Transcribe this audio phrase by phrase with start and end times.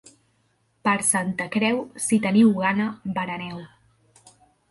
[0.87, 2.87] Per Santa Creu, si teniu gana,
[3.19, 3.63] bereneu.